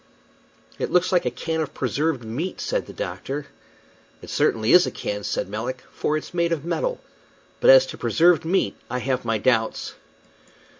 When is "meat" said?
2.23-2.59, 8.43-8.75